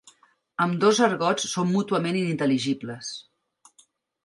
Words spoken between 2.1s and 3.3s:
inintel·ligibles.